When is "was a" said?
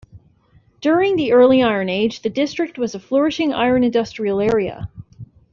2.79-2.99